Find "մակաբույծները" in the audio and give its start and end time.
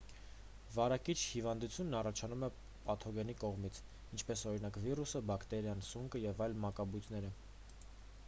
6.65-7.31